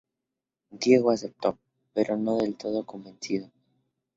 Diego 0.71 1.11
aceptó, 1.11 1.59
pero 1.93 2.17
no 2.17 2.37
del 2.37 2.55
todo 2.57 2.87
convencido. 2.87 3.51